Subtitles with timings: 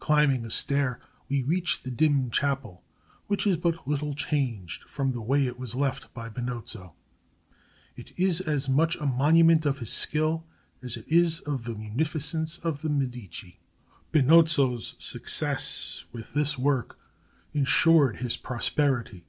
[0.00, 2.82] Climbing a stair, we reach the dim chapel,
[3.28, 6.94] which is but little changed from the way it was left by Benozzo.
[7.94, 10.44] It is as much a monument of his skill
[10.82, 13.60] as it is of the munificence of the Medici.
[14.10, 16.98] Benozzo's success with this work
[17.52, 19.24] insured his prosperity.